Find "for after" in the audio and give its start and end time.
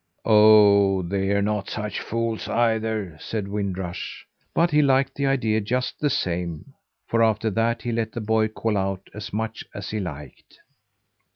7.07-7.51